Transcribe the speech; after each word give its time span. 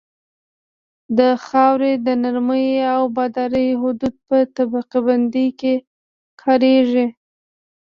د 1.17 1.19
خاورې 1.45 1.93
د 2.05 2.07
نرمۍ 2.23 2.67
او 2.93 3.01
ابدارۍ 3.09 3.67
حدود 3.81 4.15
په 4.27 4.37
طبقه 4.55 4.97
بندۍ 5.07 5.47
کې 5.59 5.73
کاریږي 6.41 7.05